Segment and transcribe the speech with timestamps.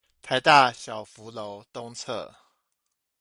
[0.23, 2.35] 臺大小福樓東側